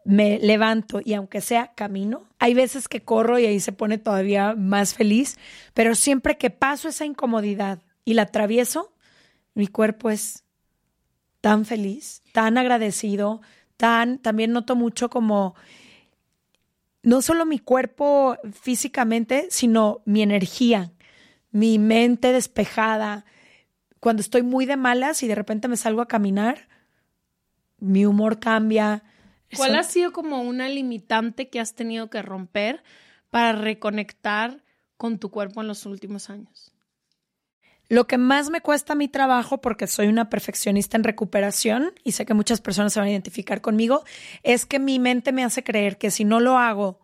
me 0.04 0.38
levanto 0.38 1.00
y 1.04 1.14
aunque 1.14 1.40
sea 1.40 1.74
camino, 1.74 2.28
hay 2.38 2.54
veces 2.54 2.88
que 2.88 3.02
corro 3.02 3.38
y 3.38 3.46
ahí 3.46 3.60
se 3.60 3.72
pone 3.72 3.98
todavía 3.98 4.54
más 4.54 4.94
feliz, 4.94 5.38
pero 5.74 5.94
siempre 5.94 6.38
que 6.38 6.50
paso 6.50 6.88
esa 6.88 7.04
incomodidad 7.04 7.80
y 8.04 8.14
la 8.14 8.22
atravieso, 8.22 8.92
mi 9.54 9.68
cuerpo 9.68 10.10
es 10.10 10.44
tan 11.42 11.66
feliz, 11.66 12.22
tan 12.32 12.56
agradecido, 12.56 13.42
tan, 13.76 14.18
también 14.18 14.52
noto 14.52 14.76
mucho 14.76 15.10
como 15.10 15.54
no 17.02 17.20
solo 17.20 17.44
mi 17.44 17.58
cuerpo 17.58 18.38
físicamente, 18.52 19.48
sino 19.50 20.02
mi 20.04 20.22
energía, 20.22 20.92
mi 21.50 21.78
mente 21.78 22.32
despejada. 22.32 23.26
Cuando 23.98 24.22
estoy 24.22 24.42
muy 24.42 24.66
de 24.66 24.76
malas 24.76 25.22
y 25.24 25.28
de 25.28 25.34
repente 25.34 25.66
me 25.66 25.76
salgo 25.76 26.00
a 26.00 26.08
caminar, 26.08 26.68
mi 27.78 28.06
humor 28.06 28.38
cambia. 28.38 29.02
¿Cuál 29.56 29.74
ha 29.74 29.82
sido 29.82 30.12
como 30.12 30.42
una 30.42 30.68
limitante 30.68 31.50
que 31.50 31.58
has 31.58 31.74
tenido 31.74 32.08
que 32.08 32.22
romper 32.22 32.84
para 33.30 33.52
reconectar 33.52 34.62
con 34.96 35.18
tu 35.18 35.30
cuerpo 35.32 35.60
en 35.60 35.66
los 35.66 35.86
últimos 35.86 36.30
años? 36.30 36.71
Lo 37.92 38.06
que 38.06 38.16
más 38.16 38.48
me 38.48 38.62
cuesta 38.62 38.94
mi 38.94 39.06
trabajo, 39.06 39.60
porque 39.60 39.86
soy 39.86 40.06
una 40.06 40.30
perfeccionista 40.30 40.96
en 40.96 41.04
recuperación 41.04 41.92
y 42.02 42.12
sé 42.12 42.24
que 42.24 42.32
muchas 42.32 42.62
personas 42.62 42.94
se 42.94 43.00
van 43.00 43.08
a 43.08 43.10
identificar 43.10 43.60
conmigo, 43.60 44.02
es 44.42 44.64
que 44.64 44.78
mi 44.78 44.98
mente 44.98 45.30
me 45.30 45.44
hace 45.44 45.62
creer 45.62 45.98
que 45.98 46.10
si 46.10 46.24
no 46.24 46.40
lo 46.40 46.56
hago 46.56 47.00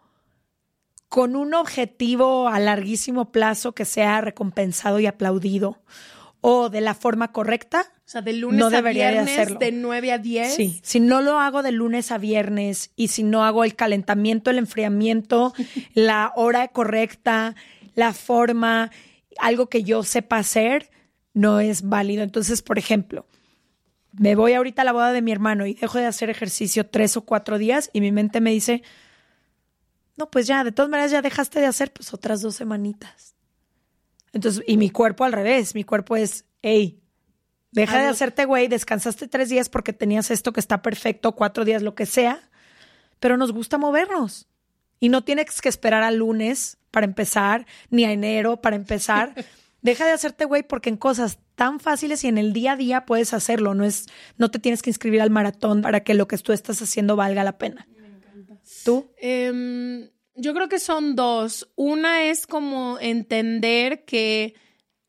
con 1.11 1.37
un 1.37 1.53
objetivo 1.53 2.49
a 2.49 2.59
larguísimo 2.59 3.31
plazo 3.33 3.73
que 3.73 3.85
sea 3.85 4.23
recompensado 4.23 4.99
y 4.99 5.05
aplaudido 5.05 5.83
o 6.41 6.71
de 6.71 6.81
la 6.81 6.95
forma 6.95 7.33
correcta, 7.33 7.93
o 7.99 8.09
sea, 8.09 8.23
de 8.23 8.33
lunes 8.33 8.59
no 8.59 8.75
a 8.75 8.81
viernes, 8.81 9.27
de, 9.27 9.33
hacerlo. 9.33 9.59
de 9.59 9.73
9 9.73 10.13
a 10.13 10.17
10. 10.17 10.55
Sí, 10.55 10.81
si 10.83 11.01
no 11.01 11.21
lo 11.21 11.39
hago 11.39 11.63
de 11.63 11.73
lunes 11.73 12.11
a 12.13 12.17
viernes 12.17 12.93
y 12.97 13.09
si 13.09 13.25
no 13.25 13.45
hago 13.45 13.63
el 13.63 13.77
calentamiento, 13.77 14.49
el 14.49 14.57
enfriamiento, 14.57 15.53
la 15.93 16.33
hora 16.35 16.69
correcta, 16.69 17.57
la 17.95 18.15
forma 18.15 18.91
algo 19.39 19.69
que 19.69 19.83
yo 19.83 20.03
sepa 20.03 20.39
hacer 20.39 20.91
no 21.35 21.61
es 21.61 21.89
válido. 21.89 22.23
Entonces, 22.23 22.63
por 22.63 22.79
ejemplo, 22.79 23.27
me 24.13 24.35
voy 24.35 24.55
ahorita 24.55 24.83
a 24.83 24.85
la 24.85 24.93
boda 24.93 25.13
de 25.13 25.23
mi 25.23 25.33
hermano 25.33 25.67
y 25.67 25.75
dejo 25.75 25.99
de 25.99 26.07
hacer 26.07 26.31
ejercicio 26.31 26.87
tres 26.87 27.17
o 27.17 27.23
cuatro 27.23 27.59
días 27.59 27.91
y 27.93 28.01
mi 28.01 28.13
mente 28.13 28.41
me 28.41 28.51
dice, 28.51 28.83
no, 30.17 30.31
pues 30.31 30.47
ya, 30.47 30.65
de 30.65 30.73
todas 30.73 30.91
maneras 30.91 31.11
ya 31.11 31.23
dejaste 31.23 31.61
de 31.61 31.67
hacer 31.67 31.93
pues 31.93 32.13
otras 32.13 32.41
dos 32.41 32.57
semanitas. 32.57 33.35
Entonces, 34.33 34.65
y 34.67 34.77
mi 34.77 34.91
cuerpo 34.91 35.25
al 35.25 35.33
revés, 35.33 35.75
mi 35.75 35.85
cuerpo 35.85 36.17
es, 36.17 36.45
hey, 36.63 37.01
deja 37.71 38.01
de 38.01 38.09
hacerte 38.09 38.45
güey, 38.45 38.69
descansaste 38.69 39.29
tres 39.29 39.49
días 39.49 39.69
porque 39.69 39.93
tenías 39.93 40.31
esto 40.31 40.53
que 40.53 40.61
está 40.61 40.83
perfecto, 40.83 41.33
cuatro 41.37 41.65
días, 41.65 41.83
lo 41.83 41.95
que 41.95 42.07
sea, 42.07 42.51
pero 43.21 43.37
nos 43.37 43.53
gusta 43.53 43.79
movernos. 43.79 44.49
Y 45.01 45.11
no 45.11 45.23
tienes 45.23 45.61
que 45.61 45.69
esperar 45.69 46.03
al 46.03 46.17
lunes 46.17 46.78
para 46.91 47.07
empezar, 47.07 47.67
ni 47.91 48.05
a 48.05 48.13
enero 48.13 48.61
para 48.61 48.77
empezar. 48.77 49.35
Deja 49.83 50.07
de 50.07 50.13
hacerte 50.13 50.45
güey 50.45 50.63
porque 50.63 50.91
en 50.91 50.97
cosas 50.97 51.39
tan 51.55 51.81
fáciles 51.81 52.25
y 52.25 52.29
en 52.29 52.39
el 52.39 52.53
día 52.53 52.73
a 52.73 52.77
día 52.77 53.07
puedes 53.07 53.33
hacerlo. 53.33 53.75
No 53.75 53.85
es, 53.85 54.07
no 54.37 54.51
te 54.51 54.59
tienes 54.59 54.83
que 54.83 54.91
inscribir 54.91 55.21
al 55.21 55.31
maratón 55.31 55.83
para 55.83 56.01
que 56.01 56.15
lo 56.15 56.27
que 56.29 56.39
tú 56.39 56.53
estás 56.53 56.83
haciendo 56.83 57.17
valga 57.17 57.45
la 57.45 57.59
pena. 57.59 57.87
Me 57.97 58.09
encanta. 58.09 58.61
¿Tú? 58.85 59.11
Em, 59.19 60.09
yo 60.35 60.55
creo 60.55 60.69
que 60.69 60.79
son 60.79 61.15
dos. 61.15 61.71
Una 61.77 62.25
es 62.25 62.47
como 62.47 62.99
entender 63.01 64.05
que 64.05 64.55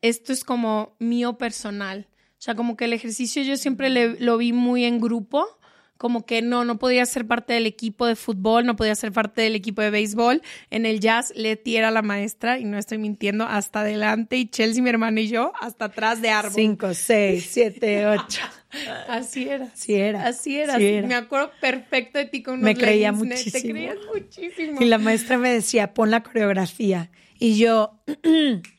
esto 0.02 0.34
es 0.34 0.44
como 0.44 0.96
mío 1.00 1.38
personal. 1.38 2.08
O 2.40 2.42
sea, 2.42 2.56
como 2.56 2.78
que 2.78 2.86
el 2.86 2.94
ejercicio 2.94 3.44
yo 3.44 3.58
siempre 3.58 3.90
lo 4.20 4.38
vi 4.38 4.54
muy 4.54 4.86
en 4.86 5.02
grupo 5.02 5.59
como 6.00 6.26
que 6.26 6.42
no, 6.42 6.64
no 6.64 6.80
podía 6.80 7.06
ser 7.06 7.28
parte 7.28 7.52
del 7.52 7.66
equipo 7.66 8.06
de 8.06 8.16
fútbol, 8.16 8.66
no 8.66 8.78
podía 8.78 8.96
ser 8.96 9.12
parte 9.12 9.42
del 9.42 9.54
equipo 9.54 9.82
de 9.82 9.90
béisbol. 9.90 10.42
En 10.70 10.86
el 10.86 11.02
jazz, 11.02 11.34
Leti 11.36 11.76
era 11.76 11.92
la 11.92 12.02
maestra, 12.02 12.58
y 12.58 12.64
no 12.64 12.78
estoy 12.78 12.98
mintiendo, 13.00 13.44
hasta 13.44 13.82
adelante, 13.82 14.38
y 14.38 14.48
Chelsea, 14.48 14.82
mi 14.82 14.90
hermano 14.90 15.20
y 15.20 15.28
yo, 15.28 15.52
hasta 15.60 15.86
atrás 15.86 16.22
de 16.22 16.30
árbol. 16.30 16.54
Cinco, 16.56 16.94
seis, 16.94 17.50
siete, 17.52 18.08
ocho. 18.08 18.40
Así 19.10 19.50
era. 19.50 19.72
Sí 19.76 19.96
era. 19.96 20.26
Así 20.26 20.58
era. 20.58 20.78
Me 20.78 21.16
acuerdo 21.16 21.52
perfecto 21.60 22.18
de 22.18 22.26
ti 22.28 22.44
con 22.44 22.62
Me 22.62 22.76
creía 22.76 23.12
muchísimo. 23.12 23.62
Te 23.62 23.70
creías 23.70 23.98
muchísimo. 24.14 24.82
Y 24.82 24.86
la 24.86 25.00
maestra 25.00 25.38
me 25.38 25.52
decía, 25.52 25.94
pon 25.94 26.12
la 26.12 26.24
coreografía. 26.24 27.12
Y 27.40 27.58
yo... 27.58 28.00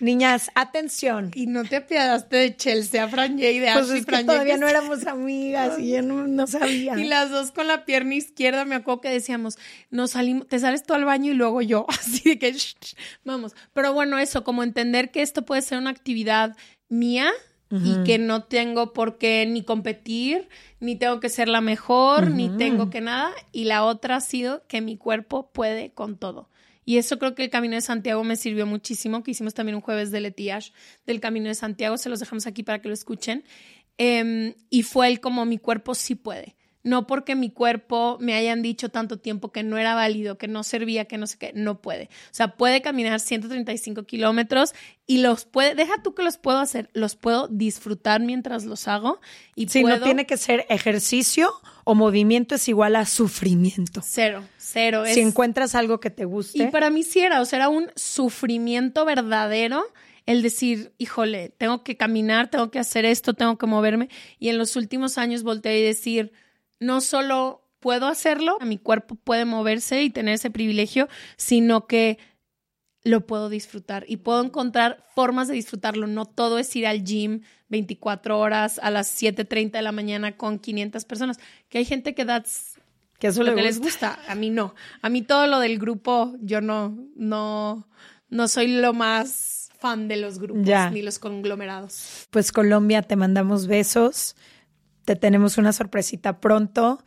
Niñas, 0.00 0.50
atención. 0.56 1.30
Y 1.34 1.46
no 1.46 1.64
te 1.64 1.76
apiadaste 1.76 2.36
de 2.36 2.56
Chelsea, 2.56 3.06
Fran 3.08 3.38
J, 3.38 3.44
de 3.44 3.70
pues 3.74 3.90
es 3.90 4.06
que 4.06 4.24
todavía 4.24 4.56
no 4.56 4.66
éramos 4.66 5.06
amigas 5.06 5.78
y 5.78 5.90
yo 5.90 6.02
no, 6.02 6.46
sabía. 6.46 6.94
Y 6.98 7.04
las 7.04 7.30
dos 7.30 7.52
con 7.52 7.68
la 7.68 7.84
pierna 7.84 8.16
izquierda, 8.16 8.64
me 8.64 8.74
acuerdo 8.74 9.02
que 9.02 9.10
decíamos, 9.10 9.56
nos 9.90 10.12
salimos, 10.12 10.48
te 10.48 10.58
sales 10.58 10.82
tú 10.82 10.94
al 10.94 11.04
baño 11.04 11.30
y 11.30 11.34
luego 11.34 11.62
yo, 11.62 11.86
así 11.88 12.30
de 12.30 12.38
que, 12.38 12.56
vamos. 13.24 13.54
Pero 13.72 13.92
bueno, 13.92 14.18
eso, 14.18 14.42
como 14.42 14.64
entender 14.64 15.12
que 15.12 15.22
esto 15.22 15.44
puede 15.44 15.62
ser 15.62 15.78
una 15.78 15.90
actividad 15.90 16.56
mía, 16.88 17.30
y 17.70 18.04
que 18.04 18.18
no 18.18 18.44
tengo 18.44 18.92
por 18.92 19.18
qué 19.18 19.44
ni 19.46 19.62
competir, 19.62 20.48
ni 20.78 20.94
tengo 20.94 21.18
que 21.18 21.28
ser 21.28 21.48
la 21.48 21.60
mejor, 21.60 22.30
ni 22.30 22.48
tengo 22.48 22.88
que 22.88 23.00
nada. 23.00 23.32
Y 23.50 23.64
la 23.64 23.84
otra 23.84 24.16
ha 24.16 24.20
sido 24.20 24.64
que 24.68 24.80
mi 24.80 24.96
cuerpo 24.96 25.50
puede 25.50 25.90
con 25.90 26.16
todo. 26.16 26.48
Y 26.84 26.98
eso 26.98 27.18
creo 27.18 27.34
que 27.34 27.44
el 27.44 27.50
Camino 27.50 27.74
de 27.74 27.80
Santiago 27.80 28.24
me 28.24 28.36
sirvió 28.36 28.66
muchísimo, 28.66 29.22
que 29.22 29.30
hicimos 29.30 29.54
también 29.54 29.76
un 29.76 29.80
jueves 29.80 30.10
de 30.10 30.20
Letiash 30.20 30.70
del 31.06 31.20
Camino 31.20 31.48
de 31.48 31.54
Santiago, 31.54 31.96
se 31.96 32.08
los 32.08 32.20
dejamos 32.20 32.46
aquí 32.46 32.62
para 32.62 32.80
que 32.80 32.88
lo 32.88 32.94
escuchen. 32.94 33.44
Em, 33.96 34.54
y 34.70 34.82
fue 34.82 35.08
el 35.08 35.20
como 35.20 35.44
mi 35.44 35.58
cuerpo 35.58 35.94
sí 35.94 36.14
puede. 36.14 36.56
no 36.86 37.06
porque 37.06 37.34
mi 37.34 37.48
cuerpo 37.48 38.18
me 38.20 38.34
hayan 38.34 38.60
dicho 38.60 38.90
tanto 38.90 39.18
tiempo 39.18 39.50
que 39.50 39.62
no 39.62 39.78
era 39.78 39.94
válido, 39.94 40.36
que 40.36 40.48
no 40.48 40.62
servía, 40.62 41.06
que 41.06 41.16
no 41.16 41.26
sé 41.26 41.38
qué, 41.38 41.52
no 41.54 41.80
puede. 41.80 42.10
O 42.26 42.32
sea, 42.34 42.56
puede 42.58 42.82
caminar 42.82 43.20
135 43.20 44.04
kilómetros 44.04 44.74
y 45.06 45.22
los 45.22 45.46
puede, 45.46 45.74
deja 45.74 45.94
tú 46.02 46.14
que 46.14 46.22
los 46.22 46.36
puedo 46.36 46.58
hacer, 46.58 46.90
los 46.92 47.16
puedo 47.16 47.48
disfrutar 47.48 48.20
mientras 48.20 48.66
los 48.66 48.86
hago. 48.86 49.22
Y 49.56 49.66
puedo, 49.66 49.96
no 49.96 50.04
tiene 50.04 50.26
que 50.26 50.36
ser 50.36 50.66
ejercicio 50.68 51.50
o 51.84 51.94
movimiento 51.94 52.54
es 52.54 52.68
igual 52.68 52.96
a 52.96 53.06
sufrimiento. 53.06 54.02
Cero, 54.04 54.44
cero. 54.74 55.04
Si 55.06 55.20
encuentras 55.20 55.74
algo 55.74 56.00
que 56.00 56.10
te 56.10 56.26
guste. 56.26 56.62
Y 56.62 56.66
para 56.66 56.90
mí 56.90 57.02
sí 57.02 57.20
era, 57.20 57.40
o 57.40 57.44
sea, 57.46 57.60
era 57.60 57.68
un 57.70 57.90
sufrimiento 57.96 59.06
verdadero 59.06 59.84
el 60.26 60.42
decir, 60.42 60.92
híjole, 60.98 61.50
tengo 61.50 61.82
que 61.84 61.96
caminar, 61.96 62.50
tengo 62.50 62.70
que 62.70 62.78
hacer 62.78 63.04
esto, 63.04 63.34
tengo 63.34 63.58
que 63.58 63.66
moverme. 63.66 64.08
Y 64.38 64.48
en 64.48 64.58
los 64.58 64.76
últimos 64.76 65.18
años 65.18 65.42
volteé 65.42 65.80
y 65.80 65.82
decir, 65.82 66.32
no 66.80 67.00
solo 67.00 67.62
puedo 67.80 68.06
hacerlo, 68.06 68.58
mi 68.62 68.78
cuerpo 68.78 69.16
puede 69.16 69.44
moverse 69.44 70.02
y 70.02 70.10
tener 70.10 70.34
ese 70.34 70.50
privilegio, 70.50 71.08
sino 71.36 71.86
que 71.86 72.18
lo 73.02 73.26
puedo 73.26 73.50
disfrutar 73.50 74.06
y 74.08 74.16
puedo 74.16 74.42
encontrar 74.42 75.04
formas 75.14 75.48
de 75.48 75.54
disfrutarlo. 75.54 76.06
No 76.06 76.24
todo 76.24 76.58
es 76.58 76.74
ir 76.74 76.86
al 76.86 77.04
gym 77.04 77.42
24 77.68 78.38
horas 78.38 78.80
a 78.82 78.90
las 78.90 79.22
7.30 79.22 79.72
de 79.72 79.82
la 79.82 79.92
mañana 79.92 80.38
con 80.38 80.58
500 80.58 81.04
personas, 81.04 81.38
que 81.68 81.78
hay 81.78 81.84
gente 81.84 82.14
que 82.14 82.24
that's 82.24 82.73
que 83.18 83.28
eso 83.28 83.42
lo 83.42 83.54
que 83.54 83.62
les 83.62 83.80
gusta. 83.80 84.18
A 84.28 84.34
mí 84.34 84.50
no. 84.50 84.74
A 85.02 85.08
mí 85.08 85.22
todo 85.22 85.46
lo 85.46 85.60
del 85.60 85.78
grupo, 85.78 86.34
yo 86.40 86.60
no, 86.60 86.96
no, 87.16 87.88
no 88.28 88.48
soy 88.48 88.68
lo 88.68 88.92
más 88.92 89.70
fan 89.78 90.08
de 90.08 90.16
los 90.16 90.38
grupos 90.38 90.92
ni 90.92 91.02
los 91.02 91.18
conglomerados. 91.18 92.26
Pues 92.30 92.52
Colombia, 92.52 93.02
te 93.02 93.16
mandamos 93.16 93.66
besos 93.66 94.34
te 95.04 95.16
tenemos 95.16 95.58
una 95.58 95.72
sorpresita 95.72 96.40
pronto. 96.40 97.02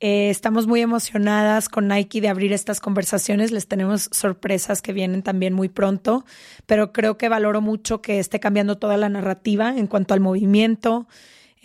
Eh, 0.00 0.28
estamos 0.28 0.66
muy 0.66 0.82
emocionadas 0.82 1.68
con 1.68 1.88
Nike 1.88 2.20
de 2.20 2.28
abrir 2.28 2.52
estas 2.52 2.80
conversaciones. 2.80 3.50
Les 3.50 3.66
tenemos 3.66 4.10
sorpresas 4.12 4.82
que 4.82 4.92
vienen 4.92 5.22
también 5.22 5.54
muy 5.54 5.68
pronto, 5.68 6.24
pero 6.66 6.92
creo 6.92 7.16
que 7.16 7.28
valoro 7.28 7.60
mucho 7.60 8.02
que 8.02 8.18
esté 8.18 8.40
cambiando 8.40 8.76
toda 8.78 8.96
la 8.96 9.08
narrativa 9.08 9.74
en 9.76 9.86
cuanto 9.86 10.12
al 10.12 10.20
movimiento, 10.20 11.06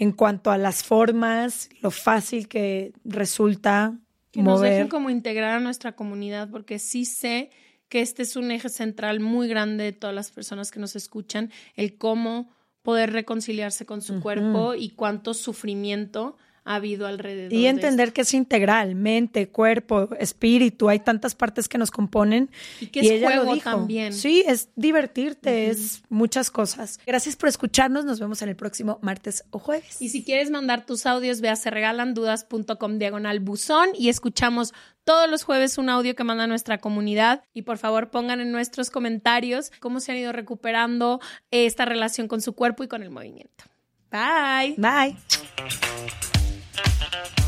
en 0.01 0.13
cuanto 0.13 0.50
a 0.50 0.58
las 0.58 0.84
formas, 0.84 1.70
lo 1.79 1.91
fácil 1.91 2.48
que 2.48 2.91
resulta 3.05 4.00
que 4.31 4.41
nos 4.41 4.60
dejen 4.60 4.88
como 4.88 5.12
integrar 5.12 5.58
a 5.58 5.60
nuestra 5.60 5.96
comunidad, 5.96 6.50
porque 6.50 6.79
sí 6.79 7.05
sé 7.05 7.51
que 7.88 8.01
este 8.01 8.24
es 8.24 8.36
un 8.36 8.50
eje 8.50 8.70
central 8.70 9.20
muy 9.20 9.48
grande 9.48 9.84
de 9.84 9.91
todas 9.91 10.15
las 10.15 10.31
personas 10.31 10.72
que 10.72 10.79
nos 10.79 10.96
escuchan, 10.96 11.51
el 11.75 12.00
cómo 12.00 12.50
poder 12.81 13.13
reconciliarse 13.13 13.86
con 13.86 14.01
su 14.01 14.22
cuerpo 14.22 14.74
y 14.74 14.89
cuánto 14.89 15.36
sufrimiento 15.36 16.36
ha 16.63 16.75
habido 16.75 17.08
alrededor. 17.08 17.53
Y 17.53 17.65
entender 17.65 18.13
que 18.13 18.22
es 18.22 18.34
integral, 18.34 18.96
mente, 18.96 19.50
cuerpo, 19.50 20.10
espíritu, 20.20 20.89
hay 20.89 21.00
tantas 21.00 21.36
partes 21.36 21.68
que 21.68 21.77
nos 21.77 21.91
componen. 21.91 22.50
Y 22.80 22.88
que 22.88 23.00
es 23.00 23.24
juego 23.24 23.58
también. 23.58 24.13
Sí, 24.13 24.44
es 24.48 24.70
divertirte, 24.75 25.70
es 25.70 26.03
muchas 26.10 26.51
cosas. 26.51 27.00
Gracias 27.06 27.36
por 27.36 27.50
escucharnos, 27.50 28.06
nos 28.06 28.20
vemos 28.20 28.41
en 28.41 28.50
el 28.50 28.56
próximo 28.56 29.00
martes 29.01 29.44
o 29.51 29.60
jueves. 29.60 30.01
Y 30.01 30.10
si 30.10 30.24
quieres 30.24 30.51
mandar 30.51 30.86
tus 30.86 31.06
audios, 31.06 31.41
ve 31.41 31.50
a 31.50 31.56
serregalandudas.com 31.56 32.98
diagonal 33.00 33.39
buzón 33.39 33.89
y 33.98 34.10
escuchamos 34.10 34.74
todos 35.03 35.30
los 35.30 35.44
jueves 35.44 35.77
un 35.77 35.89
audio 35.89 36.15
que 36.15 36.24
manda 36.24 36.46
nuestra 36.48 36.77
comunidad 36.77 37.44
y 37.53 37.63
por 37.63 37.77
favor 37.77 38.12
pongan 38.12 38.39
en 38.39 38.51
nuestros 38.51 38.91
comentarios 38.91 39.72
cómo 39.80 40.00
se 40.00 40.12
han 40.12 40.20
ido 40.20 40.32
recuperando 40.32 41.20
esta 41.50 41.86
relación 41.86 42.27
con 42.27 42.41
su 42.41 42.53
cuerpo 42.53 42.84
y 42.84 42.88
con 42.88 43.01
el 43.01 43.10
movimiento. 43.10 43.65
Bye. 44.12 44.75
Bye. 44.77 45.18
Thank 46.74 47.40
you. 47.40 47.40